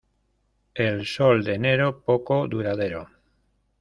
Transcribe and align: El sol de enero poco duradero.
El 0.73 1.05
sol 1.05 1.43
de 1.43 1.53
enero 1.53 2.01
poco 2.03 2.47
duradero. 2.47 3.07